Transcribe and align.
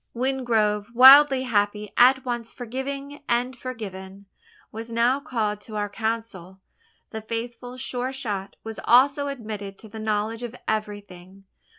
Wingrove, 0.15 0.87
wildly 0.95 1.43
happy 1.43 1.93
at 1.95 2.25
once 2.25 2.51
forgiving 2.51 3.21
and 3.29 3.55
forgiven 3.55 4.25
was 4.71 4.91
now 4.91 5.19
called 5.19 5.61
to 5.61 5.75
our 5.75 5.89
council. 5.89 6.59
The 7.11 7.21
faithful 7.21 7.77
Sure 7.77 8.11
shot 8.11 8.55
was 8.63 8.79
also 8.85 9.27
admitted 9.27 9.77
to 9.77 9.87
the 9.87 9.99
knowledge 9.99 10.41
of 10.41 10.55
everything. 10.67 11.43